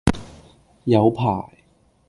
[0.85, 1.53] 有排